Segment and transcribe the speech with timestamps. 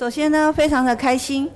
[0.00, 1.46] 首先呢，非常的开心，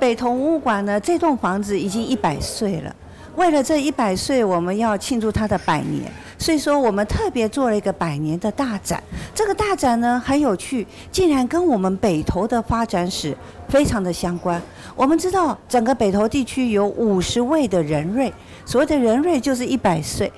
[0.00, 2.92] 北投文物馆呢这栋房子已经一百岁了。
[3.36, 9.00] 为了这一百岁，我们要庆祝它的百年，所以说我们特别做了一个百年的大展。
[9.32, 13.36] 这个大展呢很有趣，竟然跟我们北投的发展史
[13.68, 14.60] 非常的相关。
[14.96, 18.34] 我们知道整个北投地区有五十位的人瑞，
[18.66, 20.32] 所谓的人瑞就是一百岁。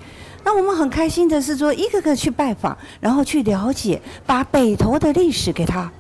[0.44, 5.90] 那我们很开心的是说，一个个去拜访，然后去了解，把北投的历史给他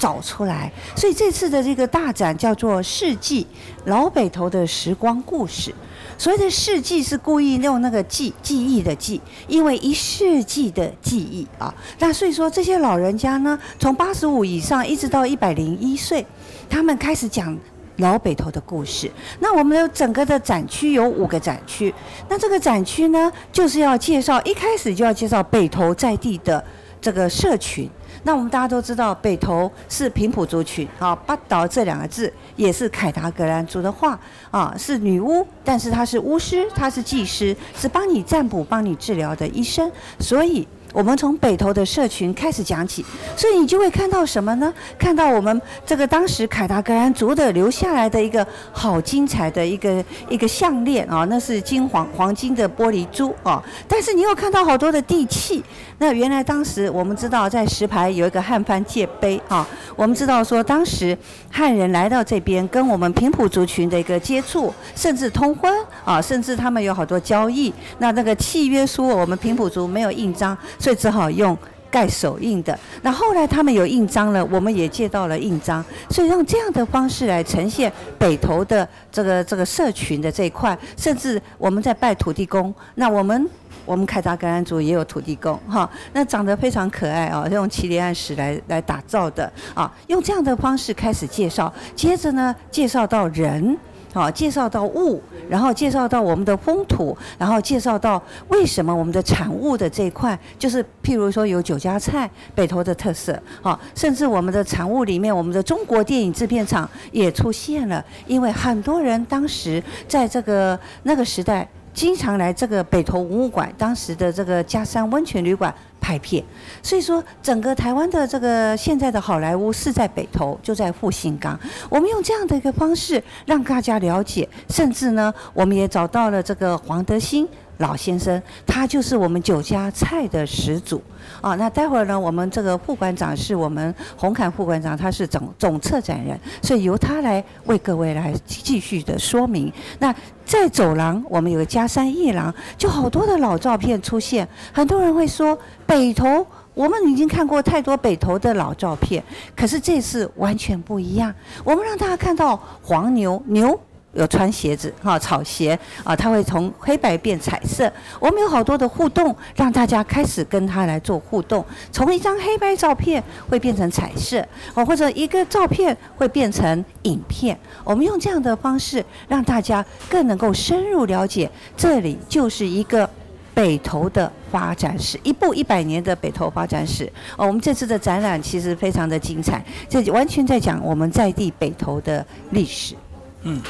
[0.00, 0.72] 找出来。
[0.96, 3.46] 所以这次的这个大展叫做《世纪
[3.84, 5.70] 老北头的时光故事》。
[6.16, 11.72] 所谓的世纪是故意用那个记记忆的记，因为一世纪的记忆啊。
[11.98, 16.26] 那所以说这些老人家呢，从八十五以上一直到一百零一岁，
[16.68, 17.56] 他们开始讲
[17.96, 19.10] 老北头的故事。
[19.38, 21.94] 那我们的整个的展区有五个展区，
[22.28, 26.62] 那这个展区呢，就是要介绍一开始就要介绍北投在地的
[27.00, 27.88] 这个社群。
[28.22, 34.18] 那我们大家都知道，北投是平埔族群啊，八岛这两个字也是凯达格兰族的话
[34.50, 40.66] 啊，是女巫，但是她是巫师，她是祭师，是帮你占卜、帮你治疗的医生，所以。
[40.92, 43.04] 我们从北投的社群开始讲起，
[43.36, 44.74] 所以你就会看到什么呢？
[44.98, 53.62] 看到我们这个当时凯达格兰族的留下来的一个好精彩的一个一个项链啊，那是金黄黄金的玻璃珠啊。
[53.86, 55.62] 但是你又看到好多的地契，
[56.02, 61.16] 那原来当时我们知道在石牌有一个汉番界碑啊，我们知道说当时
[61.50, 65.70] 汉人来到这边跟我们平埔族群的一个接触，甚至通婚
[66.02, 67.70] 啊，甚至他们有好多交易。
[67.98, 70.56] 那那个契约书我们平埔族没有印章。
[70.78, 71.56] 所以只好用
[71.90, 72.78] 盖手印的。
[73.02, 75.84] 那后来他们有印章了，我们也借到了印章。
[76.08, 82.74] 所以用这样的方式来呈现北投的这个这个社群的这一块，甚至我们在拜土地公。
[82.94, 83.46] 那我们
[83.90, 89.92] 我们凯达格兰族也有土地公哈，那长得非常可爱啊，用祁连岸石来来打造的啊。
[90.06, 93.76] 用这样的方式开始介绍，接着呢介绍到人。
[94.12, 115.74] 好，介绍到物，然后介绍到我们的风土，然后介绍到为什么我们的产物的这一块，就是譬如说有酒家菜，北投的特色，好，甚至我们的产物里面，我们的中国电影制片厂也出现了，因为很多人当时在这个那个时代，经常来这个北投文物馆，当时的这个嘉山温泉旅馆。
[116.02, 116.42] 拍片，
[116.82, 121.56] 所以说整个台湾的这个现在的好莱坞是在北投，就在复兴港。
[121.90, 127.46] 我们用这样的一个方式让大家了解，甚至呢，我们也找到了这个黄德兴
[127.80, 131.02] 老先生，他就是我们酒家菜的始祖
[131.40, 131.54] 啊。
[131.54, 139.72] 那待会儿呢，我们这个副馆长是我们红坎副馆长，他是总总策展人，所以由他来为各位来继续的说明。
[139.98, 140.14] 那
[140.44, 144.46] 在走廊，我们有个加山一廊，就好多的老照片出现。
[144.72, 149.24] 很多人会说，北投，我们已经看过太多北投的老照片，
[149.56, 151.34] 可是这次完全不一样。
[151.64, 153.80] 我们让大家看到黄牛牛。
[154.12, 157.90] 有穿鞋子哈，草鞋啊，它会从黑白变彩色。
[158.18, 161.64] 我们有好多的互动，让大家开始跟它来做互动。
[161.92, 164.44] 从一张黑白照片会变成彩色，
[164.74, 167.56] 哦，或者一个照片会变成影片。
[167.84, 173.08] 我们用这样的方式，让大家更能够深入了解，这里就是一个
[173.54, 177.04] 北投的发展史，一部一百年的北投发展史。
[177.36, 182.96] 哦，我们这次的展览其实非常的精彩，这完全在讲我们在地北投的历史。
[183.42, 183.62] 嗯。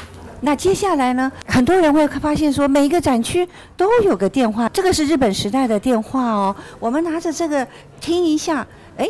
[0.43, 1.31] 那接下来呢？
[1.45, 3.47] 很多人会发现说，每一个展区
[3.77, 6.55] 都有个电话，这个是日本时代的电话哦。
[6.79, 7.65] 我们拿着这个
[7.99, 8.65] 听一下，
[8.97, 9.07] 哎，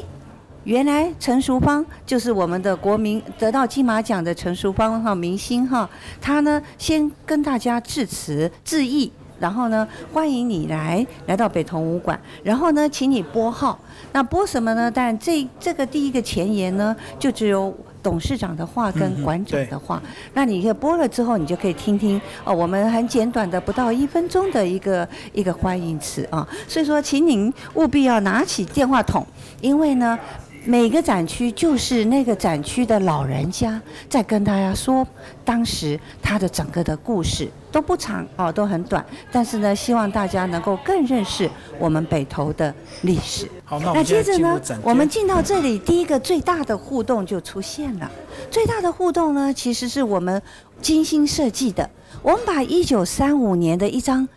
[0.66, 5.90] 原来陈淑芳就是我们的国民得到金马奖的陈淑芳哈明星哈，
[6.20, 9.10] 他呢先跟大家致辞致意，
[9.40, 13.80] 然后呢欢迎你来来到北投武馆，然后呢请你拨号，
[14.12, 14.92] 那拨什么呢？
[14.94, 17.74] 但这这个第一个前言呢，就只有。
[18.02, 20.02] 董事长的话跟馆长的话，
[20.34, 22.54] 那你可以播了之后，你就可以听听哦。
[22.54, 26.48] 我们很简短的，不到一分钟的一个一个欢迎词啊。
[26.68, 29.26] 所以说，请您务必要拿起电话筒，
[29.62, 30.18] 因为呢。
[30.64, 35.06] 每个展区就是那个展区的老人家在跟大家说，
[35.44, 41.50] 当时他的整个的故事都不长哦，都很短，但是呢，希望大家能够更认识
[41.80, 43.50] 我们北投的历史。
[43.66, 48.12] 好，那接着呢，我们进到这里，第一个最大的互动就出现了。
[48.52, 50.40] 最大的互动呢，其实是我们
[50.80, 51.90] 精心设计的。
[52.22, 54.28] 我们把一九三五年的一张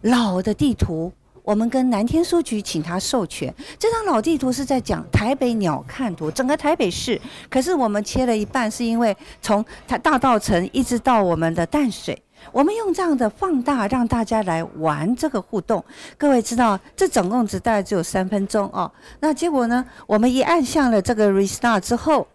[0.00, 1.12] 老的地图。
[1.48, 7.18] 我们跟南天书局请他授权，这张老地图是在讲台北鸟瞰图，整个台北市。
[7.48, 12.22] 可是我们切了一半，是因为从它大道城一直到我们的淡水，
[12.52, 15.82] 我们用这样的放大让大家来玩这个互动。
[16.18, 18.92] 各位知道，这总共只大概只有三分钟哦。
[19.20, 19.82] 那结果呢？
[20.06, 22.28] 我们一按下了这个 restart 之后，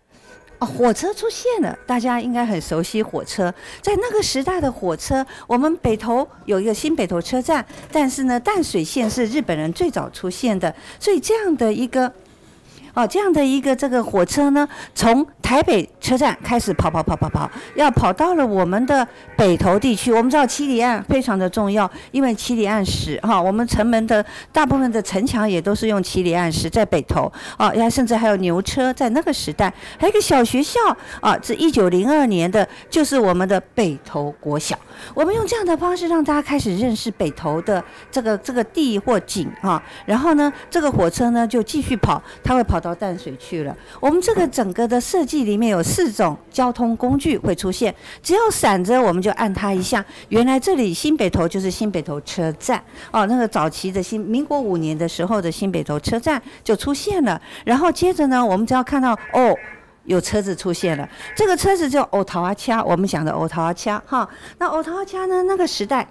[0.59, 3.53] 哦，火车出现了，大家应该很熟悉火车。
[3.81, 12.11] 在那个时代的火车，我们北头有一个新北头车站，但是呢，淡水线是日本人最早出现的，所以这样的一个。
[12.93, 20.11] 哦，这样的一个这个火车呢，从台北车站开始跑跑跑跑跑，要跑到了我们的北投地区。
[20.11, 27.31] 我们知道七里岸非常的重要，因为七里岸石哈，我们城门的大部分的城墙也都是用七里岸石在北投。
[27.57, 30.79] 哦，还甚至还有牛车，在那个时代，还有一个小学校
[31.19, 34.77] 啊，是一九零二年的，就是我们的北投国小。
[35.15, 43.75] 我们用这样的方式让大家开始认识北投的这个这个地或景啊，然后呢，这个火车呢就继续跑，它会跑到淡水去了。
[44.01, 50.03] 我们这个整个的设计里面有四种交通工具会出现，只要闪着我们就按它一下。
[50.27, 57.41] 原来这里新北投就是新北投车站哦，那个早期的新民国五年的时候的新北投车站就出现了。
[57.63, 59.55] 然后接着呢，我们只要看到哦。
[60.05, 64.27] 有车子出现了，这个车子叫欧桃阿掐，我们讲的欧桃阿掐哈。
[64.57, 65.43] 那欧桃阿掐呢？
[65.43, 66.05] 那个时代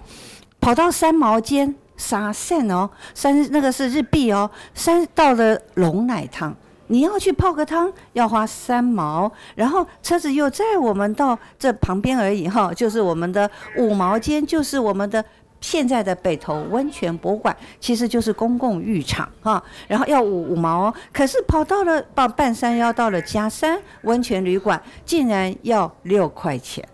[0.59, 6.57] 跑到三毛间沙县哦，三那个是日币哦，三到了龙奶汤，
[6.87, 15.23] 你要去泡个汤要花三毛，然后车子又载我们到这旁边而已哈，就是我们的五毛间，就是我们的。
[15.61, 26.85] 现在的北投温泉博物馆其实就是公共浴场哈，然后要五五毛，可是跑到了到半山腰到了嘉山温泉旅馆，竟然要六块钱，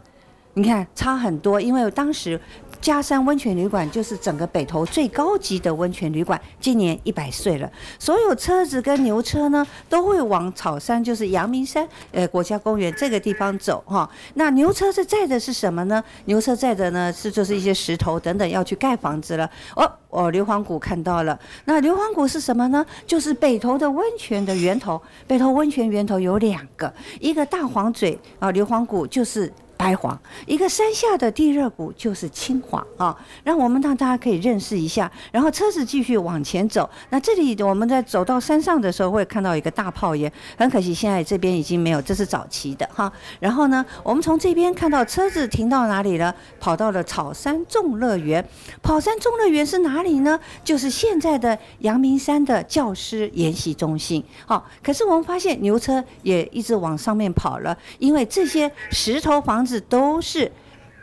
[0.54, 2.40] 你看差很多，因为当时。
[2.82, 7.70] 嘉山温泉旅馆就是整个北投最高级的温泉旅馆，今年一百岁了。
[8.00, 14.10] 所有车子跟牛车呢，都会往草山，就是阳明山，呃，国家公园这个地方走哈。
[14.36, 16.02] 那牛车是载的是什么呢？
[16.26, 19.50] 牛车载的呢是就是一些石头等等，要去盖房子了。
[19.76, 21.38] 哦哦，硫磺谷看到了。
[21.66, 22.86] 那硫磺谷是什么呢？
[23.06, 25.00] 就是北投的温泉的源头。
[25.28, 29.52] 北投温泉源头有两个，一个大黄嘴啊，硫磺谷就是。
[29.80, 35.10] 白黄，一个山下的地热谷就是青黄啊，让我们让大家可以认识一下。
[35.32, 43.10] 然后车子继续往前走，那这里我们在走到山上的时候会看到一个大炮岩，很可惜现在这边已经没有，这是早期的哈。
[43.40, 46.36] 然后呢，我们从这边看到车子停到哪里了？
[46.60, 48.46] 跑到了草山众乐园。
[48.82, 50.38] 跑山众乐园是哪里呢？
[50.62, 54.22] 就是现在的阳明山的教师研习中心。
[54.46, 59.69] 好，可是我们发现牛车也一直往上面跑了，因为这些石头房子。
[59.70, 60.52] 是都是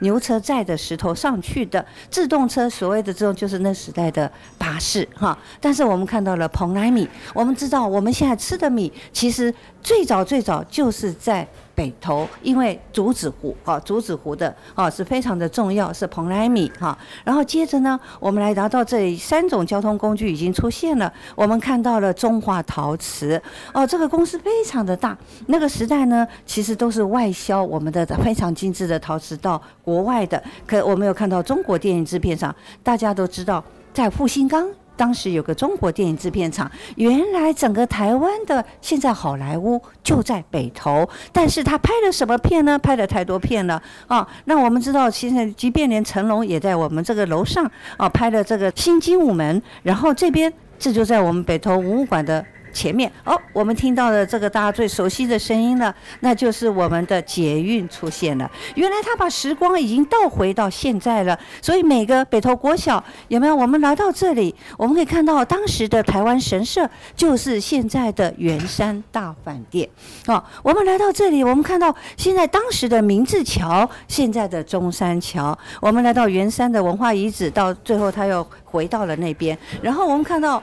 [0.01, 5.39] 牛车载的石头上去的自动车，所谓的这种就是那时代的巴士哈。
[5.61, 9.55] 但是我们看到了蓬莱米，我们知道我们现在吃的米，其实
[9.87, 11.47] 最早最早就是在。
[11.77, 16.97] 北投，因为竹子湖啊，竹子湖的啊是非常的重要，是蓬莱米哈。
[17.23, 21.12] 然后接着呢，我们来达到这里，三种交通工具已经出现了。
[21.35, 23.38] 我们看到了中华陶瓷
[23.75, 25.15] 哦，这个公司非常的大。
[25.49, 30.43] 那个时代呢，其实都是外销我们的非常精致的陶瓷到国外的。
[30.67, 33.62] 可我们有看到中国电影制片厂，大家都知道
[33.93, 34.67] 在复兴岗。
[34.97, 42.79] 当时有个中国电影制片厂，原来整个台湾的现在好莱坞就在北投，但是他拍了什么片呢？
[42.79, 44.27] 拍了太多片了啊！
[44.47, 52.45] 那我们知道，现在即便连成龙也在我们这个楼上啊拍了这个《新精武门》，然后这边这就在我们北投文物馆的。
[52.76, 58.50] 前面哦，我们听到的这个大家最熟悉的声音了，那就是我们的捷运出现了。
[58.75, 63.56] 原来他把时光已经倒回到现在了，所以每个北投国小有没有？
[63.56, 69.88] 我们来到这里，我们可以看到当时的台湾神社就是现在的圆山大饭店。
[70.26, 75.59] 哦，我们来到这里，我们看到现在当时的明治桥，现在的中山桥。
[75.80, 79.56] 我们来到圆山的文化遗址，到最后他又回到了那边。
[79.80, 80.62] 然后我们看到。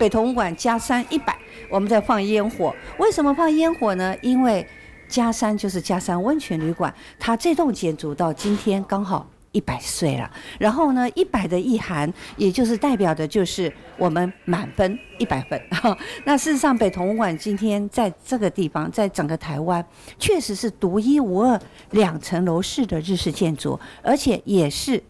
[0.00, 1.36] 北投文馆加山一百，
[1.68, 2.74] 我们在放烟火。
[2.96, 4.16] 为什么放烟火呢？
[4.22, 4.66] 因为
[5.06, 10.30] 加山就是加山温泉旅馆，它这栋建筑到今天刚好一百岁了。
[10.58, 15.60] 然后呢，一百的意涵，也就是代表的就是我们满分一百分。
[16.24, 19.84] 那事实上，北投文馆今天在这个地方，在整个台湾，
[20.18, 25.02] 确实是独一无二两层楼式的日式建筑，而且也是。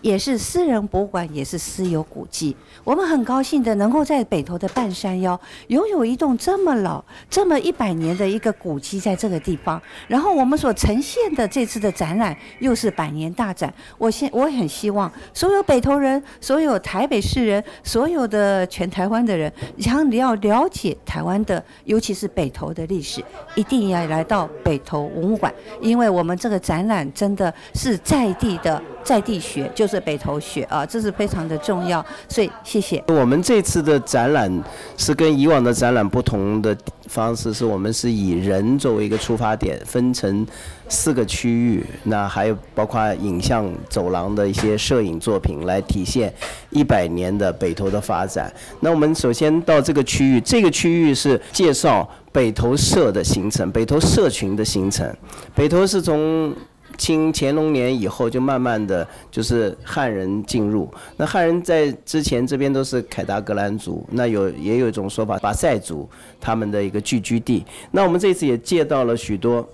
[0.00, 2.56] 也是私人博物馆，也是私有古迹。
[2.84, 9.80] 我们很高兴的能够在北投的半山腰拥有一栋这么老、这么一百年的一个古迹，在这个地方。
[10.06, 13.72] 然后我们所呈现的这次的展览又是百年大展。
[13.98, 23.22] 我现我很希望所有北投人、所有台北市人、所有的全台湾的人，想要了解台湾的，尤其是北投的历史，
[23.54, 28.80] 一定要来到北投文物馆，因为我们这个展览真的是在地的。
[29.04, 33.02] 在地学就是北投学啊，这是非常的重要，所以谢谢。
[33.08, 34.62] 我们这次的展览
[34.96, 36.76] 是跟以往的展览不同的
[37.06, 40.46] 方式是我们是以人作为一个出发点，分成
[40.88, 46.32] 四个区域，那还有包括影像走廊的一些摄影作品来体现
[46.70, 48.52] 一百年的北投的发展。
[48.80, 55.16] 那我们首先到这个区域，这个区域是介绍北投社的形成，北投社群的形成。
[55.54, 56.54] 北投是从
[56.98, 66.06] 清乾隆年以后就慢慢的就是汉人进入，那汉人在之前这边都是凯达格兰族，那有也有一种说法巴塞族
[66.40, 67.64] 他们的一个聚居地。
[67.92, 69.66] 那我们这次也借到了许多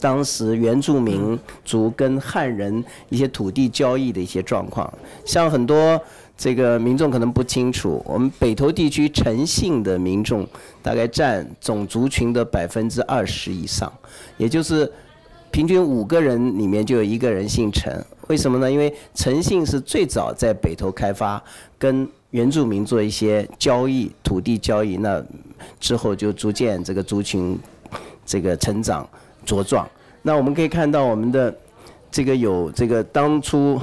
[0.00, 4.92] 当时原住民族跟汉人一些土地交易的一些状况，
[5.24, 5.98] 像很多
[6.36, 10.44] 这个民众可能不清楚，我们北投地区陈姓的民众
[10.82, 13.92] 大概占总族群的百分之二十以上，
[14.36, 14.92] 也就是。
[15.50, 18.70] 平均五个人里面就有一个人姓陈，为什么呢？
[18.70, 21.42] 因为陈姓是最早在北投开发，
[21.76, 25.22] 跟原住民做一些交易、土地交易，那
[25.80, 27.58] 之后就逐渐这个族群
[28.24, 29.08] 这个成长
[29.44, 29.88] 茁壮。
[30.22, 31.52] 那我们可以看到我们的
[32.12, 33.80] 这个有这个当初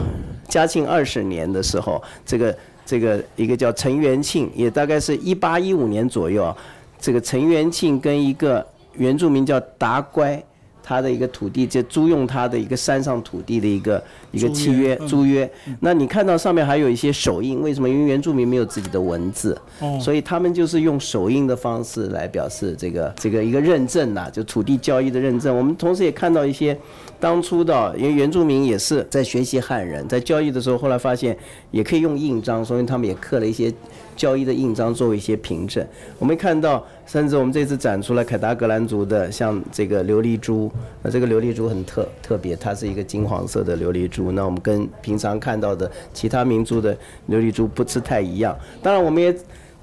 [0.48, 6.56] 嘉庆二十年的时候，这个这个一个叫陈元庆，也大概是一八一五年左右啊，
[7.00, 10.42] 这个陈元庆跟一个原住民叫达乖。
[10.88, 14.01] 他的一个土地就租用他的一个山上土地的一个
[14.32, 15.50] 一个契约租约，
[15.82, 17.89] 那你看到上面还有一些手印，为什么？
[17.89, 19.60] 因为原住民没有自己的文字，
[20.00, 25.53] 所以他们就是用手印的方式来表示这个这个一个认证呐，就土地交易的认证。
[25.58, 26.77] 我们同时也看到一些
[27.20, 31.38] 当初的，因为原住民也是在学习汉人，在交易的时候，后来发现
[31.72, 33.74] 也可以用印章，所以他们也刻了一些。
[34.15, 35.86] 交易的印章作为一些凭证，
[36.17, 40.70] 我们看到，甚至我们这次展出了凯达格兰族的，像这个琉璃珠，
[41.02, 46.94] 那这个琉璃珠很特特别，它是一个金黄色的琉璃珠，那我们跟平常看到的其他民族的
[47.30, 48.56] 琉璃珠不是太一样。
[48.84, 49.34] 当然，我们也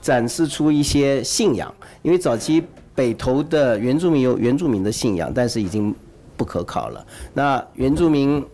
[0.03, 2.63] 展示出一些信仰，因为早期
[2.95, 5.95] 北投的原住民有原住民的信仰，但是已经
[6.37, 7.07] 不可考了。
[7.33, 8.45] 那原住民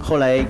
[0.00, 0.44] 后来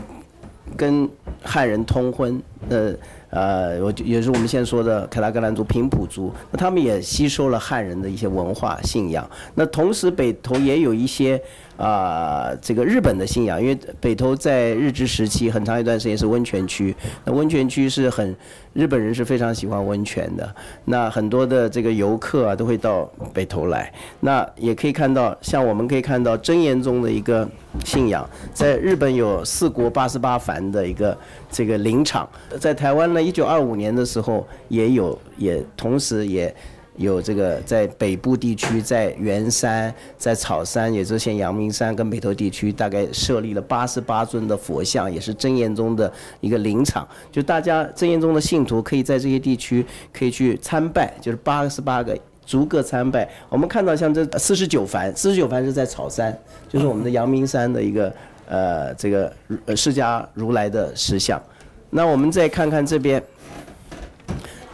[0.78, 1.06] 跟
[1.42, 2.95] 汉人通婚，呃。
[3.30, 9.28] 呃，我也是我们现在说的凯达格兰族、平埔族，那他们也吸收了汉人的一些文化信仰。
[9.54, 11.40] 那同时北投也有一些。
[11.76, 18.35] 啊，这个日本的信仰，因为北投在日治时期很长一段时间是温泉区，那温泉区是很
[18.73, 20.54] 日本人是非常喜欢温泉的，
[20.87, 23.04] 那很多的这个游客啊都会到
[23.35, 27.47] 北投来，那也可以看到，像我们可以看到真言宗的一个
[27.85, 31.14] 信仰，在日本有四国八十八幡的一个
[31.56, 32.28] 这个林场，
[32.60, 36.54] 在台湾呢，一九二五年的时候也有，也同时也。
[36.98, 46.10] 有这个在北部地区，在圆山、在草山，也就是现阳明山跟北投地区，大概设立了八十八尊的佛像，也是真言宗的
[46.40, 47.06] 一个林场。
[47.30, 53.28] 就大家真言宗的信徒可以在这些地区可以去参拜，就是八十八个逐个参拜。
[53.50, 56.34] 我们看到像这四十九凡，四十九凡是在草山，
[56.66, 58.10] 就是我们的阳明山的一个
[58.48, 59.32] 呃这个
[59.76, 61.40] 释迦如来的石像。
[61.90, 63.22] 那我们再看看这边。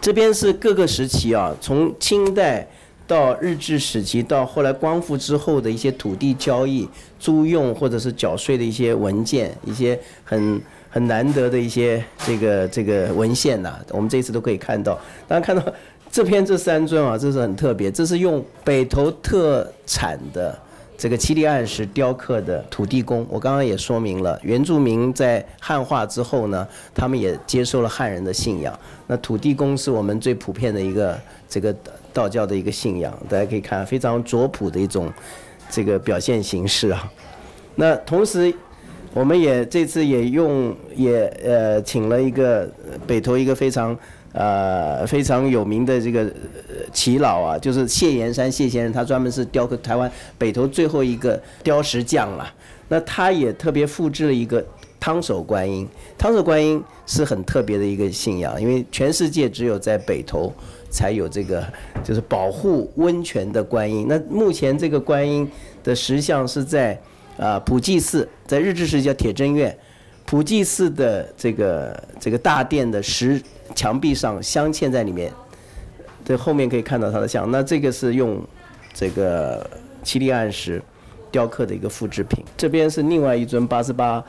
[0.01, 2.67] 这边是各个时期啊，从清代
[3.07, 6.89] 到日治时期，到后来光复之后的一些土地交易、
[7.21, 10.61] 租用或者是缴税的一些文件，一些很
[10.91, 14.99] 很难得的一些这个这个文献呐，我们这次都可以看到。
[15.29, 15.63] 大家看到
[16.11, 20.59] 这篇这三尊啊，这是很特别，这是用北投特产的。
[21.03, 28.73] 这个七里岸是雕刻的土地公，我刚刚也说明了，原住民在汉化之后呢，他们也接受了汉人的信仰。
[29.09, 31.19] 那土地公是我们最普遍的一个
[31.49, 31.75] 这个
[32.13, 35.13] 道教的一个信仰，大家可以看非常拙朴的一种
[35.69, 37.13] 这个表现形式啊。
[37.75, 38.55] 那同时，
[39.13, 42.71] 我们也这次也用也呃请了一个
[43.09, 43.99] 北投一个非常。
[44.33, 46.25] 呃，非常有名的这个
[46.91, 52.51] 耆老啊，就是谢延山谢先生，他专门是雕刻台湾北投最后一个雕石匠了。
[52.89, 54.65] 那他也特别复制了一个
[54.99, 55.87] 汤守观音，
[56.17, 60.51] 汤守观音是很特别的一个信仰，因为全世界只有在北投
[60.91, 61.63] 才有这个
[62.03, 64.07] 就是保护温泉的观音。
[64.09, 65.47] 那目前这个观音
[65.85, 66.99] 的石像是在
[67.37, 69.77] 啊普济寺，在日治时期叫铁真院，
[70.25, 73.39] 普济寺的这个这个大殿的石。
[73.75, 75.33] 墙壁上镶嵌在里面，
[76.25, 77.51] 这后面可以看到它的像。
[77.51, 78.41] 那这个是用
[78.93, 79.69] 这个
[80.03, 80.83] 七粒暗石
[81.31, 82.45] 雕刻的一个复制品。
[82.57, 84.23] 这边是另外一尊八十八。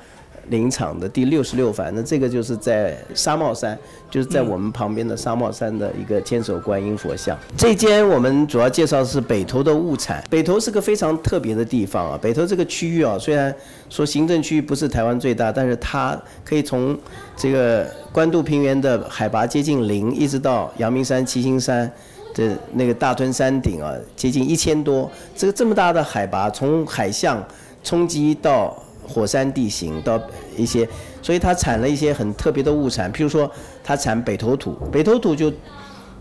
[0.50, 3.78] 林场的第六十六番，那这个就是在沙帽山，
[4.10, 7.38] 就是在我们旁边的沙帽山的一个千手观音佛像。
[7.56, 10.24] 这间我们主要介绍的是北投的物产。
[10.30, 13.54] 北投是个非常特别的地方啊，北投这个区域啊，虽然
[13.90, 16.98] 说行政区域不是台湾最大，但是它可以从
[17.38, 21.90] 这个关渡平原的海拔接近零，一直到阳明山、七星山，
[22.34, 27.44] 这那个大屯山顶啊，接近一千多，这个这么大的海拔，从海象
[27.84, 28.78] 冲击到
[29.14, 30.20] 火山地形到
[30.58, 30.88] 一些，
[31.22, 33.50] 所以它产了一些很特别的物产，譬如说
[33.84, 35.54] 它产北投土，北投土就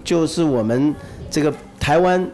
[0.04, 0.94] 就是我们
[1.30, 2.28] 这个台湾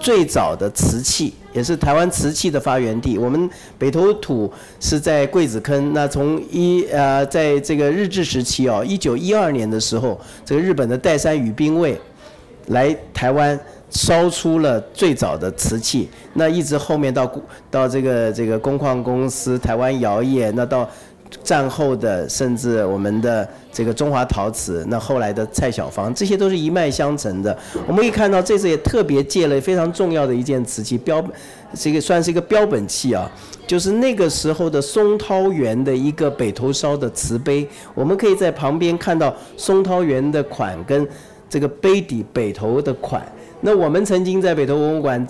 [0.00, 1.34] 最早的瓷器。
[1.56, 3.16] 也是台湾瓷器的发源地。
[3.16, 5.94] 我们北投土是在桂子坑。
[5.94, 11.98] 那从一呃，在这个日治时期哦，一九一二年的时候，这个日本的岱山宇兵卫
[12.66, 13.58] 来台湾
[13.90, 16.08] 烧出了最早的瓷器。
[16.34, 17.30] 那一直后面到
[17.70, 20.88] 到这个这个工矿公司、台湾窑业，那到。
[21.42, 27.56] 战后的，甚至我们的这个中华陶瓷，那后来的蔡小芳，这些都是一脉相承的。
[27.84, 31.22] 我们可以看到，这次也特别借了非常重要的一件瓷器标，
[31.74, 33.28] 这个算是一个标本器啊，
[33.66, 37.68] 就是那个时候的松涛园的一个北投烧的瓷杯。
[37.92, 41.06] 我们可以在旁边看到松涛园的款跟
[41.50, 43.20] 这个杯底北投的款。
[43.60, 45.26] 那我们曾经在北投文物馆。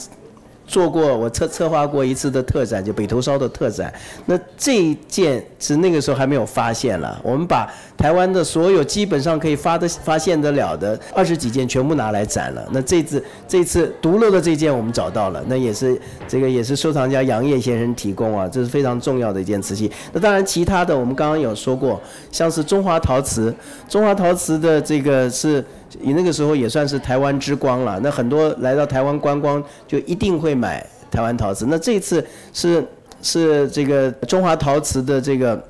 [0.69, 3.95] 做过我策策划过一次的特展，就北投烧的特展。
[4.25, 7.17] 那这一件是那个时候还没有发现了。
[7.23, 12.69] 我们把台湾的所有基本上可以发的发现得了的二十几件全部拿来展了。
[12.73, 19.89] 那这次这次独漏的这件我们找到了，那也是这个也是收藏家杨业先生提供啊，这是非常重要的一件瓷器。
[20.13, 22.01] 那当然其他的我们刚刚有说过，
[22.33, 23.55] 像是中华陶瓷，
[23.89, 25.65] 中华陶瓷的这个是。
[26.01, 31.67] 你那个时候也算是台湾之光了，那很多来到台湾观光就一定会买台湾陶瓷。
[31.67, 32.85] 那这次是
[33.23, 35.63] 是这个中华陶瓷的这个。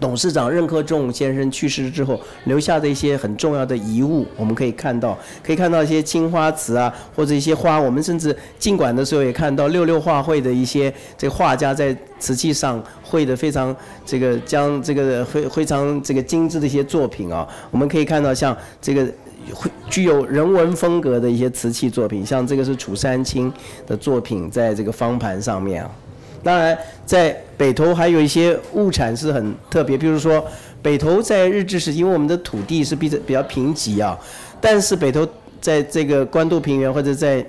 [0.00, 7.80] 董事长任克仲先生去世之后留下的一些很重要的遗物，我们可以看到，可以看到一些青花瓷啊，或者一些花。
[7.80, 13.74] 我们甚至进馆的时候也看到六六画会的一些这画家在瓷器上绘的非常
[14.06, 17.48] 这个将这个非非常这个精致的一些作品啊。
[17.72, 19.04] 我们可以看到像这个
[19.54, 23.52] 会具有人文风格的一些瓷器作品，像这个是楚山青
[23.86, 25.90] 的作品，在这个方盘上面啊。
[26.42, 30.44] 当然，在北投还有一些物产是很特别，比如说
[30.80, 34.18] 北投在日治时期，因为我们的土地是比较比较贫瘠啊，
[34.60, 35.26] 但是北投
[35.60, 37.44] 在这个官渡平原或者在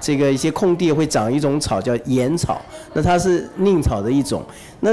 [0.00, 2.60] 这个一些空地会长一种草叫盐草，
[2.92, 4.44] 那它是宁草的一种，
[4.80, 4.90] 那。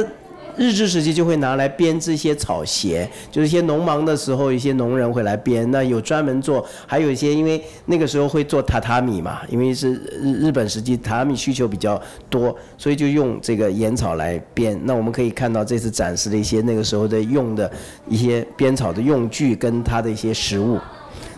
[0.57, 5.69] 日治时期就会拿来编织一些草鞋，就是一些农忙的时候，一些农人会来编。
[5.71, 14.79] 那有专门做，还有一些因为那个时候会做榻榻米嘛，因为是日日本时期榻榻米需求比较多，所以就用这个烟草来编。
[14.83, 17.71] 那我们可以看到这次展示的一些那个时候的用的
[18.07, 20.79] 一些编草的用具跟它的一些实物。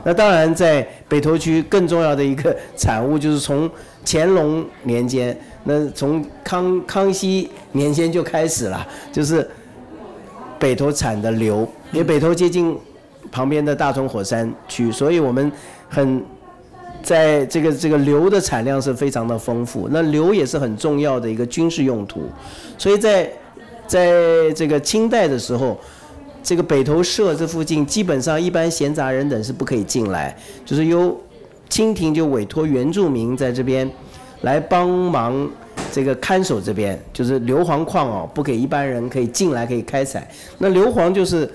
[0.04, 3.70] 那当然在北投区更重要的一个产物就是从
[4.06, 5.38] 乾隆年间。
[5.66, 9.50] 那从康康熙年间就开始了，就是
[10.60, 12.78] 北投产的硫，因为北投接近
[13.32, 15.52] 旁边的大屯火山区，所以我们
[15.90, 16.22] 很
[17.02, 19.88] 在这个这个硫的产量是非常的丰富。
[19.90, 22.24] 那硫也是很重要的一个军事用途，
[22.78, 23.32] 所以在
[23.88, 25.80] 在这个清代的时候，
[26.44, 31.18] 这个北投社这附近基本上一般闲杂人等是不可以进来，就是由
[31.70, 33.90] 清廷就委托原住民在这边。
[34.44, 35.50] 来帮忙
[35.92, 40.26] 这个看守这边，就是硫磺矿哦，不给一般人可以进来可以开采。
[40.58, 41.50] 那硫磺就是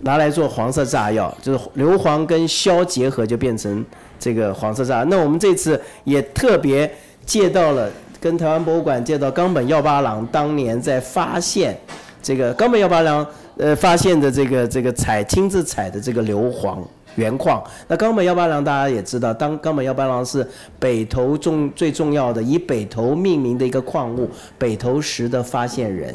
[0.00, 3.84] 拿来做黄色炸药，就是硫磺跟硝结合就变成
[4.18, 5.02] 这个黄色炸。
[5.04, 6.90] 那我们这次也特别
[7.24, 11.78] 借到了，跟台湾博物馆借到冈本耀八郎当年在发现
[12.22, 16.78] 这个冈本耀八郎呃发现的这个这个采亲自采的这个硫磺。
[17.16, 20.46] 原矿，那冈本幺八郎大家也知道，当冈本幺八郎是
[20.78, 26.14] 北投重最重要的以北投命名的一个矿物北投石的发现人，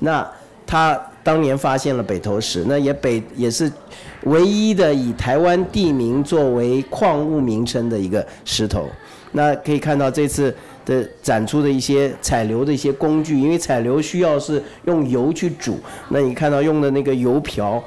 [0.00, 0.28] 那
[0.66, 3.70] 他当年发现了北投石，那也北也是
[4.24, 8.86] 唯一的以台湾地名作为矿物名称的一个石头。
[9.32, 10.52] 那可以看到这次
[10.84, 17.80] 的展出的一些采硫的一些工具，因为采硫需要是用油去煮，那你看到用的那个油瓢。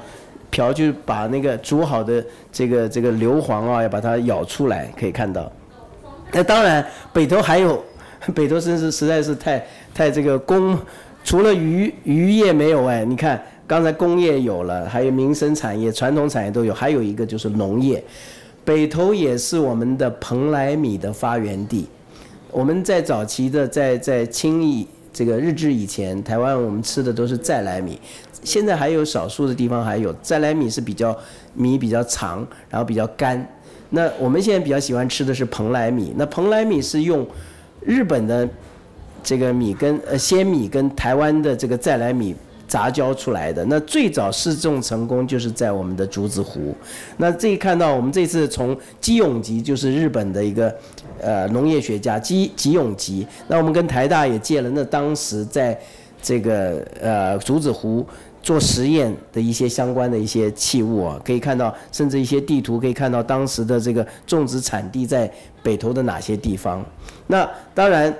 [0.54, 5.50] 瓢就把那个煮好的这个这个硫磺啊，要把它舀出来，可以看到。
[6.30, 7.82] 那当然，北投还有，
[8.32, 10.78] 北投真是实在是太太这个工，
[11.24, 18.00] 除了渔渔业没有哎，你看刚才工业有了，还有民生产业、传统产业都有，还有一个就是农业。
[18.64, 21.88] 北投也是我们的蓬莱米的发源地。
[22.52, 27.98] 我们在早期的在在清义这个日治以前，台湾我们吃的都是再来米。
[28.44, 31.16] 现在还有少数的地方还有再来米是比较
[31.54, 33.44] 米比较长，然后比较干。
[33.90, 36.12] 那我们现在比较喜欢吃的是蓬莱米。
[36.16, 37.24] 那蓬莱米是用
[37.80, 38.48] 日本的
[39.22, 42.34] 这个米跟呃鲜米跟台湾的这个再来米
[42.66, 43.64] 杂交出来的。
[43.66, 46.74] 那最早试种成功就是在我们的竹子湖。
[47.18, 50.74] 那这一看到我们这次从基永吉，就是日本的一个
[51.20, 55.78] 呃农业学家基基永吉，那我们跟台大也借了，那当时在
[56.20, 58.04] 这个呃竹子湖。
[58.44, 65.28] 做实验的一些相关的一些器物啊，可以看到，甚至一些地图可以看到当时的这个种植产地在
[65.62, 66.84] 北投的哪些地方。
[67.26, 68.14] 那当然，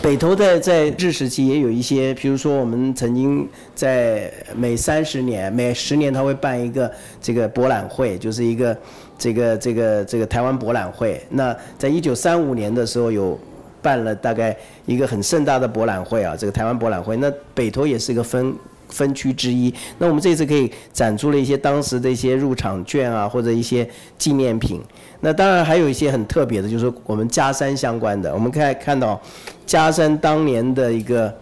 [0.00, 8.74] 北投的在日时期也有一些，比如说我们曾经在每三十年、每十年，他会办一个这个博览会，就是一个
[9.18, 11.22] 这个这个这个台湾博览会。
[11.28, 13.38] 那在一九三五年的时候有
[13.82, 17.14] 办了大概一个很盛大的博览会啊，这个台湾博览会。
[17.18, 18.56] 那北投也是一个分。
[18.88, 24.80] 分区之一，那我们这次可以展出了一些当时的一些入场券啊，或者一些纪念品。
[25.20, 28.32] 那当然还有一些很特别的，就是我们加山相关的。
[28.32, 29.20] 我们可以看到，
[29.66, 31.34] 加山当年的一个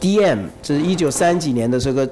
[0.00, 2.08] DM，这是一九三几年的这个。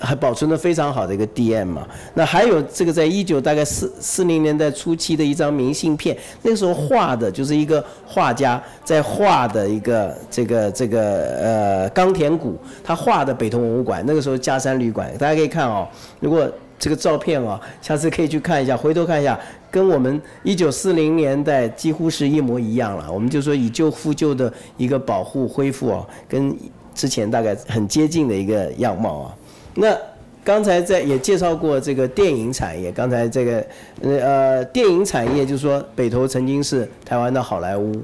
[0.00, 11.00] 还保存的非常好的一个 DM 嘛，那还有这个在一九大概四四零年代初期的一张明信片，那时候画的就是一个画家在画的一个这个这个
[11.42, 15.88] 呃冈田谷，他画的北投文物馆，那个时候加山旅馆，大家可以看哦，
[16.20, 19.38] 如果这个照片哦，下次可以去看一下，回头看一下，
[19.70, 26.56] 跟我们一九四零年代几乎是一模一样了，我们就说以旧复旧的一个保护恢复哦，跟
[26.94, 29.34] 之前大概很接近的一个样貌啊。
[29.80, 29.96] 那
[30.42, 33.64] 刚才在也介绍过这个电影产业，刚才这个
[34.02, 37.94] 呃电影产业就是说北投曾经是台湾的好莱坞，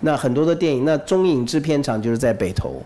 [0.00, 2.82] 那很多的电影，那中影制片厂就是在北投。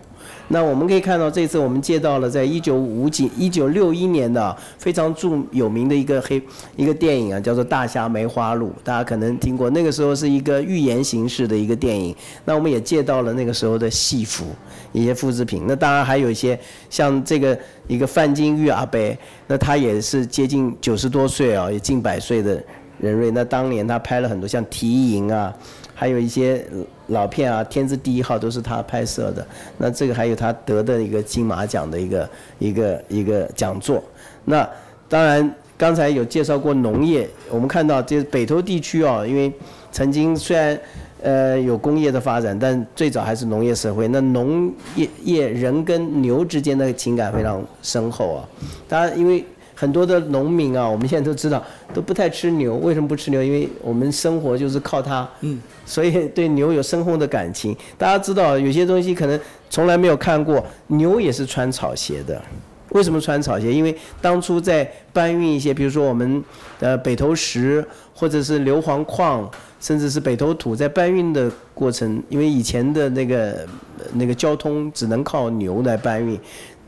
[0.49, 6.41] 那我们可以看到，这次我们借到了在一九五几、一九六一年的非常著有名的一个黑
[6.77, 9.69] 一个电影啊，叫做《大侠梅花鹿》，大家可能听过。
[9.71, 12.15] 那个时候是一个寓言形式的一个电影。
[12.45, 14.45] 那我们也借到了那个时候的戏服
[14.91, 15.63] 一些复制品。
[15.67, 18.99] 那当然还有一些像这个一个范金玉阿伯，
[19.47, 22.63] 那他也是接近九十多岁啊，也近百岁的
[22.99, 23.31] 人瑞。
[23.31, 25.53] 那当年他拍了很多像《提营》啊。
[25.99, 26.63] 还有一些
[27.07, 29.43] 老片啊，《天字第一号》都是他拍摄的。
[29.79, 34.03] 那这个还有他得的一个金马奖的一个一个一个讲座。
[34.45, 34.69] 那
[35.09, 39.51] 当然刚才有介绍过农业，我们看到这北投地区哦，因为
[39.91, 40.79] 曾经虽然
[41.21, 44.07] 呃有工业的发展，但最早还是农业社会。
[44.07, 48.49] 那农业业人跟牛之间的情感非常深厚啊。
[48.87, 49.45] 当然因为。
[49.79, 51.63] 很多的农民啊，我们现在都知道
[51.93, 53.43] 都不太吃牛，为什么不吃牛？
[53.43, 57.77] 因为我们生活就是靠它，嗯，所以对牛有深厚的感情。
[57.95, 62.41] 大家知道有些东西可能从来没有看过，牛也是穿草鞋的。
[62.89, 63.73] 为什么穿草鞋？
[63.73, 66.43] 因为当初在搬运一些，比如说我们
[66.79, 73.67] 的北投石，或者是硫磺矿，甚至是北投土，在搬运的过程，因为以前的那个
[74.13, 76.39] 那个交通只能靠牛来搬运，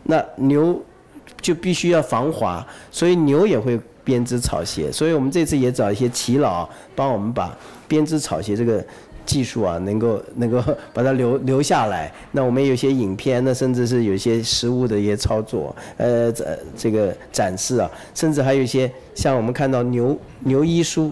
[0.04, 0.82] 那牛。
[1.42, 4.92] 就必须要防滑，所以牛也会编织草鞋。
[4.92, 7.58] 所以我们这次也找一些耆老帮我们把
[7.88, 8.86] 编织草鞋这个
[9.30, 10.60] 技术啊，能够能够
[10.92, 12.12] 把它留留下来。
[12.32, 21.12] 那我们有些影片，那甚至是有些实物的一些操作，呃，这这个展示啊，甚至还有一些像我们看到牛牛医书，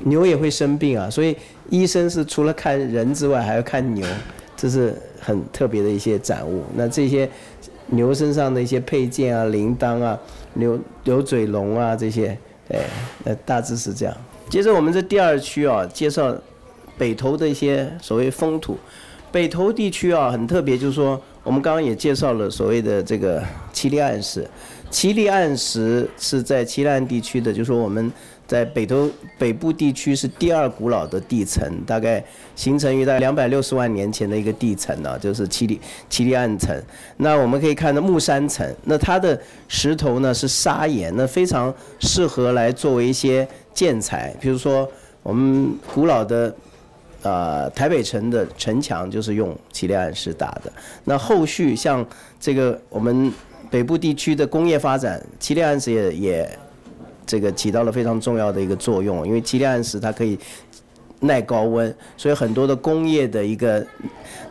[0.00, 1.34] 牛也会生病啊，所以
[1.70, 4.06] 医生是除了看人之外，还要看牛，
[4.54, 6.62] 这是很特别的一些展物。
[6.74, 7.28] 那这些。
[7.90, 10.20] 牛身上的一些配件啊，铃铛啊，
[10.52, 12.36] 牛牛嘴龙啊，这些，
[12.68, 12.80] 对，
[13.24, 14.14] 呃，大致是这样。
[14.50, 16.36] 接着我们这第二区啊，介绍
[16.98, 18.76] 北投的一些所谓风土。
[19.30, 24.46] 北投地区啊，很特别，就是说，我们刚刚也介绍了所谓的这个七里岸石。
[24.90, 28.12] 七里岸石是在七里岸地区的，就是说我们。
[28.48, 29.06] 在北投
[29.36, 32.24] 北部地区是第二古老的地层，大概
[32.56, 36.74] 形成于在两百六十万年前的一个地层呢，就是七里七里岸层。
[37.18, 44.88] 那我们可以看到木山层，那它的石头呢是砂岩，那非常适合来作为一些建材，比如说
[45.22, 46.56] 我们古老的
[47.28, 50.72] 呃台北城的城墙就是用七里岸石打的。
[51.04, 52.06] 那后续像
[52.40, 53.32] 这个我们
[53.70, 56.58] 北部地区的工业发展，七里岸石也也。
[57.30, 60.38] 这个起到了非常重要的一个作用，因为漆炼石它可以
[61.20, 63.86] 耐高温，所以很多的工业的一个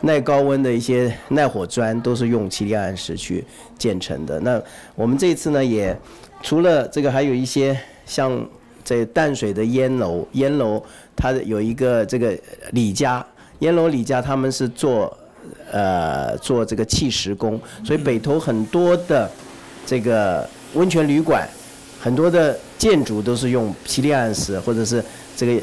[0.02, 3.44] 耐高温的一些耐火砖都是用漆炼石去
[3.76, 4.38] 建成的。
[4.38, 4.62] 那
[4.94, 5.98] 我们这次呢，也
[6.40, 8.48] 除了这个，还有一些像
[8.88, 10.82] 在淡水的烟楼，烟楼
[11.14, 12.34] 它有一个这个
[12.70, 13.22] 李家，
[13.58, 15.14] 烟楼李家他们是做
[15.70, 19.30] 呃做这个砌石工，所以北投很多的
[19.84, 21.46] 这个温泉旅馆。
[22.00, 25.02] 很多的建筑都是用皮利安石或者是
[25.36, 25.60] 这个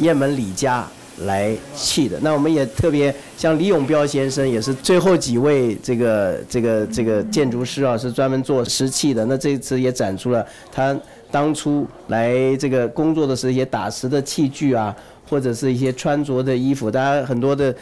[0.00, 0.84] 雁门李家
[1.18, 2.18] 来砌的。
[2.22, 9.24] 那我们也特别像李永彪先生，也是最后几位这个这个这个建筑师啊，是专门做石砌的。
[9.26, 10.98] 那这次也展出了他
[11.30, 14.94] 当初来这个工作的时候一些打石的器具啊，
[15.28, 16.90] 或者是一些穿着的衣服。
[16.90, 17.74] 大家很多的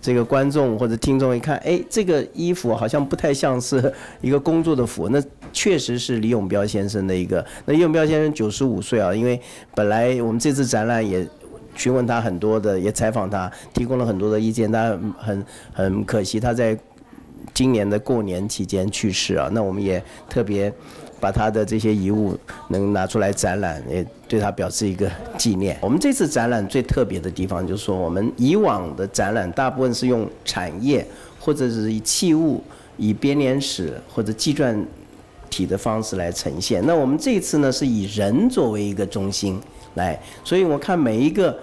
[0.00, 5.08] 这个观众或者听众一看，哎，这个衣服好像不太像是一个工作的服。
[5.08, 7.44] 那确实是李永彪先生的一个。
[7.66, 9.40] 那李永彪先生九十五岁啊，因为
[9.74, 11.28] 本来我们这次展览也。
[11.74, 14.70] 询问他很多的，也采访他，提供了很多的意见。
[14.70, 16.78] 但很很可惜，他在
[17.54, 19.48] 今年的过年期间去世啊。
[19.52, 20.70] 那我们也特别
[21.22, 22.36] 把他的这些遗物
[22.70, 25.08] 能拿出来展览，也对他表示一个
[25.38, 25.78] 纪念。
[25.80, 31.06] 我们这次展览最特别的地方，就是说我们以往的展览大部分是用产业
[31.38, 32.60] 或者是以器物、
[32.96, 34.84] 以编年史或者纪传
[35.48, 36.84] 体的方式来呈现。
[36.84, 39.60] 那我们这次呢，是以人作为一个中心。
[39.94, 41.56] 来，所以我看每一个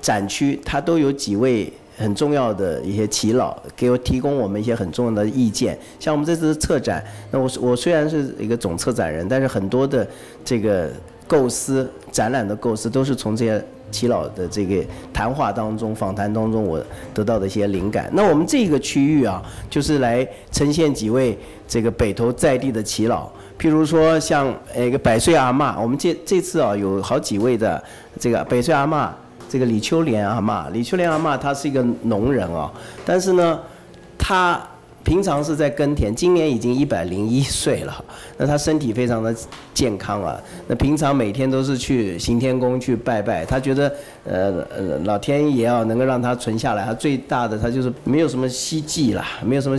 [0.00, 5.78] 展区，它都有几位很重要的一些耆老，给我提供我们一些很重要的意见。
[5.98, 10.06] 像我们这次策展，那我我虽然是一个总策展人，但是很多的
[10.44, 10.90] 这个
[11.26, 18.10] 构思、展览的构思，都是从这些耆老的这个谈话当中、访谈当中，我得到的一些灵感。
[18.12, 23.30] 那我们这个区域啊，就是来呈现几位这个北投在地的耆老。
[23.58, 27.82] 譬如说，像一个百岁阿嬷，我们这这次啊有好几位的
[28.20, 29.08] 这个百岁阿嬷，
[29.48, 32.72] 这个李秋莲阿嬷，李秋莲阿嬷她是一个农人啊，
[33.04, 33.60] 但是呢，
[34.18, 34.60] 她
[35.04, 38.04] 平常是在耕田，今年已经一百零一岁了，
[38.36, 39.34] 那她身体非常的
[39.72, 43.92] 健康啊，那平常每天都是去行天宫去拜拜，她觉得
[44.24, 49.78] 呃呃老天爷啊能够让她存下来，她最大的她就是没有什么希冀啦，没有什么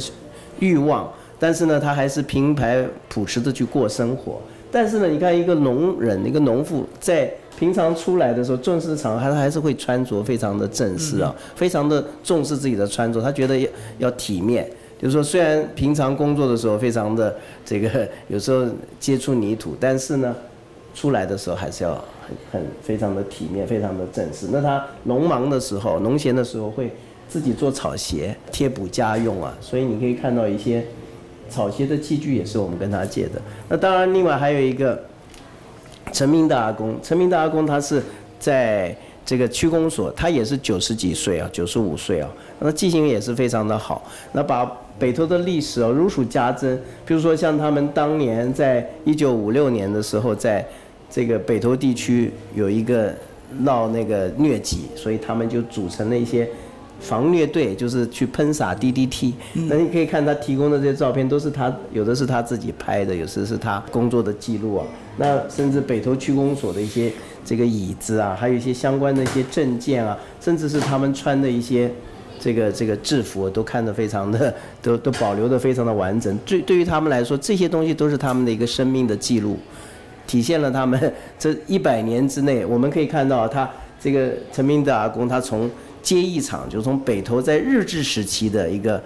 [0.60, 1.08] 欲望。
[1.40, 4.42] 但是呢，他还是平白朴实的去过生活。
[4.72, 13.22] 但是呢，你看一个农人，一个农妇，在平常出来的时候，正式场合他还是会穿着非常的正式啊，非常的重视自己的穿着。
[13.22, 14.70] 他觉得要要体面，
[15.02, 18.66] 就是说，虽然平常工作的时候非常的这个，有时候
[19.00, 20.36] 接触泥土，但是呢，
[20.94, 21.94] 出来的时候还是要
[22.28, 24.48] 很很非常的体面，非常的正式。
[24.52, 26.92] 那他农忙的时候，农闲的时候会
[27.28, 29.58] 自己做草鞋，贴补家用啊。
[29.60, 30.86] 所以你可以看到一些。
[31.50, 33.42] 草鞋的器具也是我们跟他借的。
[33.70, 35.02] 那当然，另外还有一个
[36.18, 38.02] 陈明的阿公，陈明的阿公他是
[38.40, 42.28] 在这个区公所，他也是九十几岁啊，九十五岁啊，
[42.58, 44.04] 那记性也是非常的好。
[44.32, 44.66] 那把
[44.98, 46.76] 北投的历史啊如数家珍，
[47.06, 50.66] 比如说像他们当年在一九五六年的时候，在
[51.08, 53.14] 这个北投地区有一个
[53.60, 56.50] 闹那个疟疾，所以他们就组成了一些。
[57.00, 64.86] 防虐队就是去喷洒 DDT，那你可以看他提供的这些照片，都是他有的是他自己拍的，有时是他工作的记录啊。
[65.18, 67.12] 那甚至北投区公所的一些
[67.46, 71.92] 这个椅子啊，还有一些相关的一些证件啊，甚至是他们穿的一些
[72.40, 76.38] 这个这个制服，都看得非常的 都都保留的非常的完整。
[76.46, 79.58] 对对于他们来说，这些东西都是他们的一个生命的记录，
[80.28, 83.68] 体现了他们这一百年之内，我们可以看到他
[84.00, 85.68] 这个陈明德阿公，他从
[86.08, 89.04] 接义厂就从北投在日治时期的一个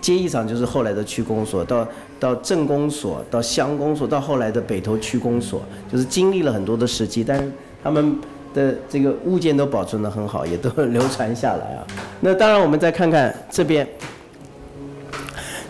[0.00, 1.88] 接义厂，就是后来的区公所，到
[2.20, 7.50] 到镇公所，到乡公所，到后来的北投区公所，就是经历了很多的时期，但是
[7.82, 8.16] 他们
[8.54, 11.84] 的这个物件都保存得很好，也都流传下来啊。
[12.22, 13.84] 那当然，我们再看看这边，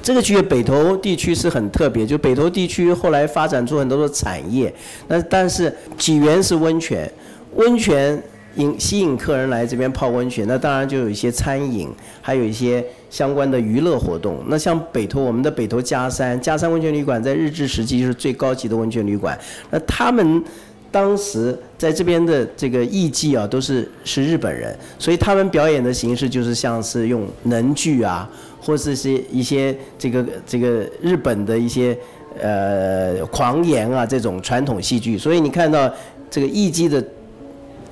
[0.02, 4.70] 这个区域北投地区是很特别，就北投地区后来发展出很多的产业，
[5.08, 7.10] 那但是济源是温泉，
[7.54, 8.22] 温泉。
[8.56, 11.88] 引吸引客人来这边泡温泉，那当然就有一些餐饮，
[12.20, 14.38] 还有一些相关的娱乐活动。
[14.48, 19.38] 那像北投，我们的北投加山加山温泉旅馆，在日治时期就是最高级的温泉旅馆。
[19.70, 20.42] 那他们
[20.90, 28.28] 当时在这边的这个艺伎啊，都是是日本人，所以他们表演的形式就是像是用能剧啊，
[28.60, 31.96] 或是是一些这个这个日本的一些
[32.40, 35.18] 呃狂言啊这种传统戏剧。
[35.18, 35.92] 所以你看到
[36.30, 37.04] 这个艺伎的。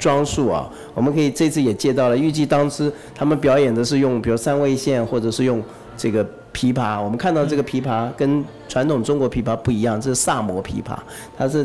[0.02, 2.16] 装束啊，我们可以这次也借到了。
[2.16, 5.62] 预计当时他们表演的是用，比如三味线，或者是用
[5.96, 7.00] 这个琵琶。
[7.00, 10.96] 我们看到这个琵琶跟传统中国琵琶不一样，这是萨摩琵琶，
[11.38, 11.64] 它是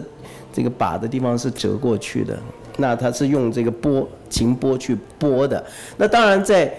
[0.54, 2.38] 这个把的地方是折过去的。
[2.78, 5.66] 那它是用这个拨琴拨去拨的。
[5.98, 6.72] 那当然在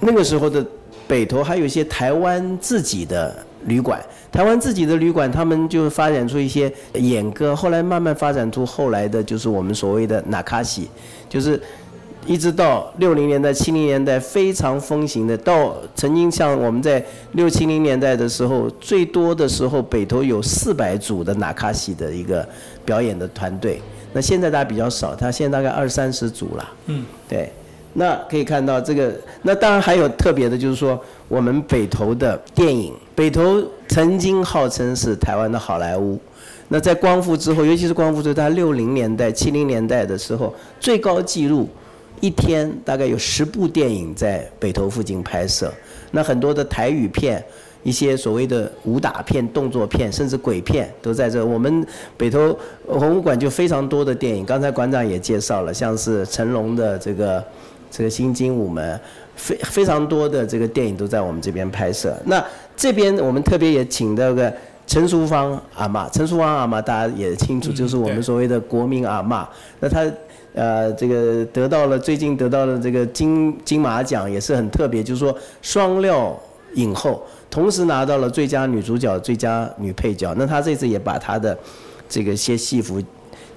[0.00, 0.62] 那个时候的
[1.08, 3.34] 北投还有一些台湾自己的。
[3.66, 4.00] 旅馆，
[4.32, 10.88] 台湾自己的旅馆，他们就发展出一些演歌，后来慢慢发展出后来的就是我们所谓的纳卡西，
[11.28, 11.60] 就是
[12.26, 22.46] 一直到六零年代、七零年代非常风行的，到曾经像我们在六七零年代的时候，最多的时候北投有四百组的纳卡西的一个
[22.84, 23.80] 表演的团队。
[24.12, 26.72] 那现在大家比较少，他现在大概二三十组了。
[26.86, 27.50] 嗯，对。
[27.92, 36.18] 那可以看到这个，那当然还有特别的，就是说我们北投的电影，北投曾经号称是台湾的好莱坞。
[36.68, 41.68] 那在光复之后，尤其是光复之后，它六零年代、七零年代的时候，最高纪录，
[42.20, 45.72] 一天大概有十部电影在北投附近拍摄。
[46.12, 47.44] 那很多的台语片。
[47.82, 51.42] 一些所谓的武打片、动作片，甚至鬼片都在这。
[51.42, 51.82] 我们
[52.14, 57.42] 北投文物馆就非常多的电影，刚才馆长也介绍了，像是成龙的这个
[57.90, 58.96] 这个《新精武门》，
[59.34, 62.16] 非非常多的这个电影都在我们这边拍摄。
[62.24, 62.44] 那
[62.76, 64.52] 这边我们特别也请到个
[64.86, 69.48] 陈淑芳阿妈，陈淑芳阿妈大家也清楚，就是我们所谓的国民阿妈。
[69.80, 70.04] 那她
[70.54, 76.38] 呃这个得到了最近得到了这个金金马奖，也是很特别，就是说双料
[76.74, 77.22] 影后。
[77.50, 80.32] 同时拿到了最佳女主角、最佳女配角。
[80.38, 81.56] 那她这次也把她的
[82.08, 83.02] 这个些戏服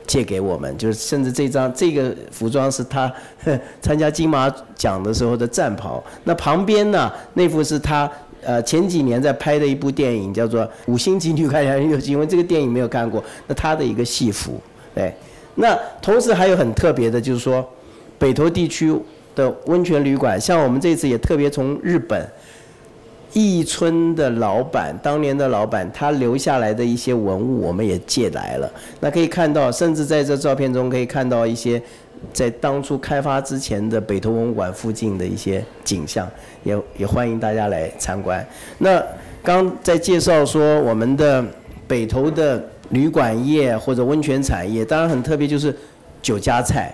[0.06, 3.12] 借给我们，就是甚至这张这个服装是他
[3.82, 6.04] 参加金马奖的时候的战袍。
[6.24, 8.10] 那旁边呢，那幅是他
[8.44, 13.24] 呃前几年在拍的一部电影，叫做《五星级女演员》，因为这个电影没有看过。
[13.48, 14.60] 那他的一个戏服，
[14.94, 15.14] 对。
[15.56, 17.64] 那同时还有很特别的，就是说
[18.18, 18.94] 北投地区
[19.36, 22.28] 的温泉旅馆，像我们这次也特别从日本。
[23.34, 28.72] 义村的老板，当年的老板，他留下来的一些文物，我们也借来了。
[29.00, 31.82] 那可以看到，甚至在这照片中可以看到一些
[32.32, 36.30] 在当初开发之前的北投文物馆附近的一些景象，
[36.64, 38.46] 也也欢迎大家来参观。
[38.78, 39.04] 那
[39.42, 41.44] 刚在介绍说我们的
[41.88, 45.76] 北投的旅馆业或者温泉产业，当然很特别，就是
[46.22, 46.94] 酒家菜，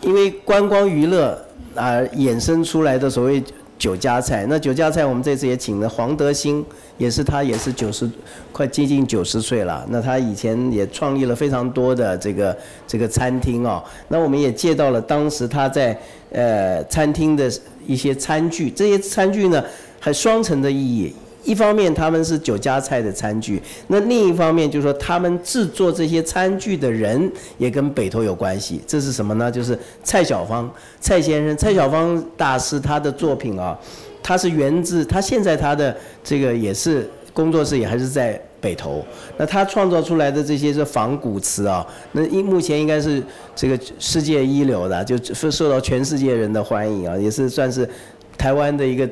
[0.00, 1.38] 因为观光娱乐
[1.74, 3.44] 啊衍生出来的所谓。
[3.78, 6.64] 酒家菜，那酒家菜我们这次也请了黄德兴，
[6.96, 8.10] 也是他也是九十，
[8.50, 9.86] 快接近九十岁了。
[9.88, 13.82] 那他以前也创立了非常多的这个这个餐厅哦。
[14.08, 15.96] 那我们也借到了当时他在
[16.32, 17.50] 呃餐厅的
[17.86, 19.64] 一些餐具，这些餐具呢
[20.00, 21.14] 还双层的意义。
[21.48, 28.78] 一方面他们是酒家菜的餐具，那另一方面就是说他们制作这些餐具的人也跟北投有关系。
[28.86, 29.50] 这是什么呢？
[29.50, 33.78] 就是蔡小芳，蔡先生，蔡小芳大师他的作品啊，
[34.22, 39.02] 他是源自他现在他的这个也是工作室也还是在北投。
[39.38, 43.22] 那他创造出来的这些是仿古瓷啊，那应目前应该是
[43.56, 45.16] 这个世界一流的，就
[45.50, 47.88] 受到全世界人的欢迎啊，也是算是
[48.36, 49.08] 台湾的一个。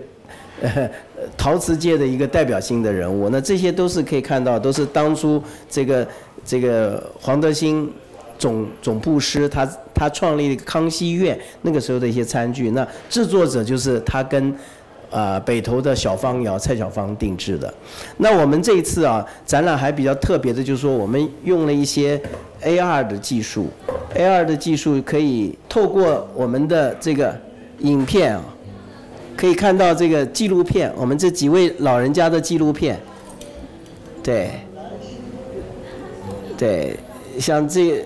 [1.36, 6.06] 陶瓷界的一个代表性的人物，那这些都是可以看到，都是当初这个
[6.44, 7.90] 这个黄德兴
[8.38, 14.54] 总总布师他他创立康熙院那个时候的一些餐具，那制作者就是他跟
[15.10, 17.72] 啊北投的小方窑蔡小芳定制的。
[18.18, 22.20] 那我们这一次啊展览还比较特别的，就是说我们用了一些
[22.62, 23.68] AR 的技术
[24.14, 27.34] ，AR 的技术可以透过我们的这个
[27.78, 28.44] 影片啊。
[29.36, 32.98] 可以看到这个纪录片，我们这几位老人家的纪录片，
[34.22, 34.50] 对，
[36.56, 36.96] 对，
[37.38, 38.02] 像这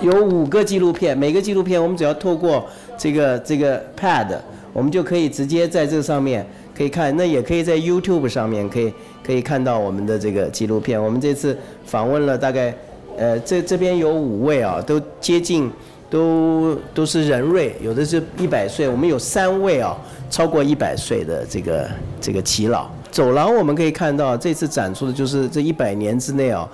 [0.00, 4.34] 有五个纪录片，每个纪录片我们只要透过这个这个 pad，
[4.72, 8.90] 我们就可以直接在这上面可以看，那也可以在 YouTube 上面可以
[9.22, 11.02] 可以看到我们的这个纪录片。
[11.02, 12.74] 我们这次访问了大概，
[13.18, 15.70] 呃，这这边有五位啊，都接近。
[16.10, 19.96] 都都是人瑞，有的是一百岁，我们有三位啊，
[20.28, 21.88] 超过一百岁的这个
[22.20, 22.90] 这个耆老。
[23.10, 26.68] 走廊我们可以看到，这次展出的就是这一百年之内啊，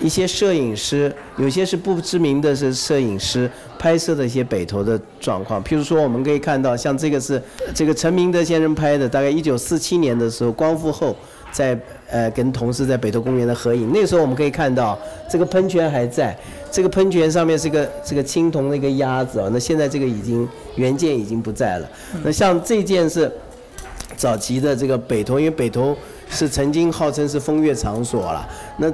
[0.00, 5.62] 一些摄影师，有些是不知名的是摄影师拍摄的一些北投的状况。
[5.62, 7.40] 譬如说，我们可以看到，像这个是
[7.72, 11.16] 这个陈明德先生拍的，大概一九四七年的时候，光复后。
[11.52, 11.78] 在
[12.10, 14.98] 呃跟同事在北投公园的合影，那个时候我们可以看到
[15.30, 16.34] 这个喷泉还在，
[16.70, 21.88] 这个喷泉上面是个这个青铜的一个鸭子啊，那现在这个已经原件已经不在了。
[22.24, 23.30] 那像这件是
[24.16, 25.94] 早期的这个北投，因为北投
[26.30, 28.90] 是曾经号称是风月场所了，那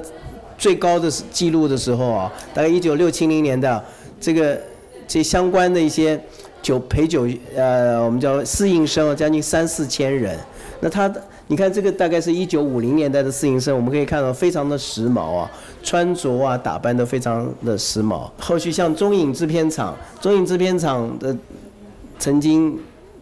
[0.58, 3.84] 最高的记录的时候啊，大概一九六七零年的，
[4.20, 4.60] 这个
[5.06, 6.20] 这相关的一些
[6.60, 10.36] 酒陪酒呃我们叫侍应生将近三四千人，
[10.80, 11.22] 那他的。
[11.50, 15.50] 你看这个大概是一九五零年代的四营生，我们可以看到非常的时髦啊，
[15.82, 18.30] 穿着啊打扮都非常的时髦。
[18.38, 21.34] 后续像中影制片厂，中影制片厂的
[22.18, 22.78] 曾经，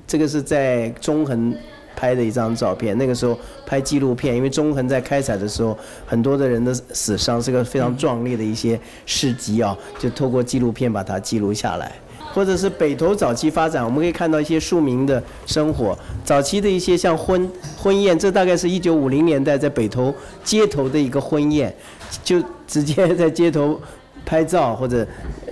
[0.09, 1.55] 这个是在中横
[1.95, 11.93] 拍的一张照片，那个时候拍纪录片，因为中横在开采的时候，很多的人的死伤是个非常壮烈的一些事迹啊，就透过纪录片把它记录下来。
[12.37, 15.99] 或者是北投早期发展，我们可以看到一些庶民的生活。
[16.23, 20.15] 早期的一些像婚婚宴，这大概是一九五零年代在北投
[20.45, 21.75] 街头的一个婚宴，
[22.23, 23.81] 就直接在街头
[24.27, 25.07] 拍照或者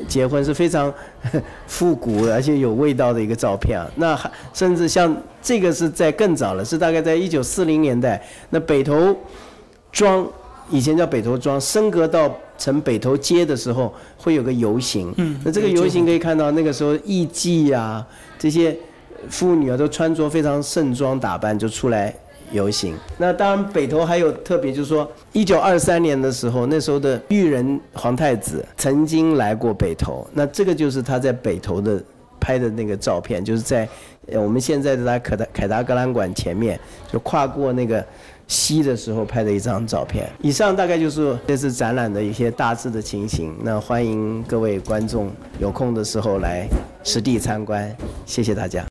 [0.07, 0.93] 结婚是非常
[1.67, 3.91] 复古而且有味道的一个照片啊。
[3.97, 9.17] 那还甚至像这个是在更早了，是大概在一九四零年代，那北头
[9.91, 10.27] 庄
[10.71, 15.13] 以前叫北头庄，升格到成北头街的时候，会有个游行。
[15.17, 18.07] 嗯，那这个游行可以看到那个时候艺妓啊
[18.39, 18.77] 这些
[19.29, 22.15] 妇女啊都穿着非常盛装打扮就出来。
[22.53, 32.01] 游行，那当然北头还有特别，就是说，一九二三年的时候，那时候的裕仁皇太子曾经来过北头，那这个就是他在北头的
[32.39, 33.89] 拍的那个照片，就是在
[34.35, 36.79] 我们现在的他凯达凯达格兰馆前面，
[37.11, 38.05] 就跨过那个
[38.55, 40.31] 西的时候拍的一张照片。
[40.41, 46.67] 以上大概就是这次展览的一些大致的情形，那欢迎各位观众有空的时候来
[47.03, 47.95] 实地参观，
[48.25, 48.83] 谢谢大家。